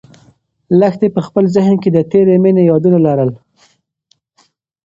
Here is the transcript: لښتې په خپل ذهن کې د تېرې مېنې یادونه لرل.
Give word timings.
لښتې 0.79 1.07
په 1.15 1.21
خپل 1.27 1.43
ذهن 1.55 1.75
کې 1.83 1.89
د 1.91 1.97
تېرې 2.11 2.35
مېنې 2.43 2.63
یادونه 2.71 2.99
لرل. 3.07 3.31